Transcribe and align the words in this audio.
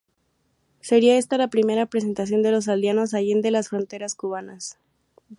Sería 0.79 1.15
esta, 1.19 1.37
la 1.37 1.49
primera 1.49 1.85
presentación 1.85 2.41
de 2.41 2.49
Los 2.49 2.67
Aldeanos 2.67 3.13
allende 3.13 3.51
las 3.51 3.69
fronteras 3.69 4.15
cubanas. 4.15 4.79